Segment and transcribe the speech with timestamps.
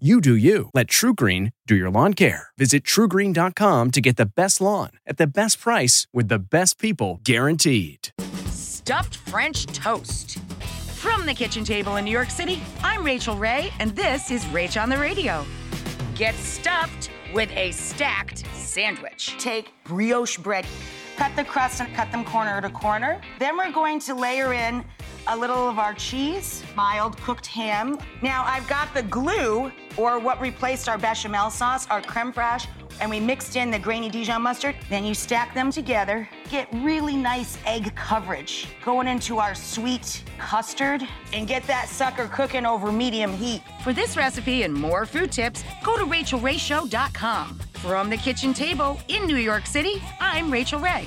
[0.00, 0.70] You do you.
[0.74, 2.48] Let TruGreen do your lawn care.
[2.58, 7.20] Visit trugreen.com to get the best lawn at the best price with the best people
[7.22, 8.08] guaranteed.
[8.46, 10.38] Stuffed French toast.
[10.96, 14.82] From the kitchen table in New York City, I'm Rachael Ray, and this is Rach
[14.82, 15.46] on the Radio.
[16.16, 19.36] Get stuffed with a stacked sandwich.
[19.38, 20.66] Take brioche bread,
[21.16, 23.20] cut the crust and cut them corner to corner.
[23.38, 24.84] Then we're going to layer in
[25.28, 27.98] a little of our cheese, mild cooked ham.
[28.22, 32.66] Now I've got the glue, or what replaced our bechamel sauce, our creme fraiche,
[33.00, 34.76] and we mixed in the grainy Dijon mustard.
[34.88, 41.02] Then you stack them together, get really nice egg coverage going into our sweet custard,
[41.32, 43.62] and get that sucker cooking over medium heat.
[43.82, 47.60] For this recipe and more food tips, go to rachaelrayshow.com.
[47.74, 51.06] From the kitchen table in New York City, I'm Rachael Ray.